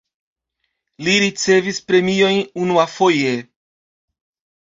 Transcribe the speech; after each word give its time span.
Li 1.07 1.11
ricevis 1.23 1.79
premiojn 1.91 2.39
unuafoje. 2.63 3.35